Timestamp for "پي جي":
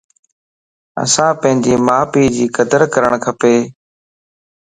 2.11-2.45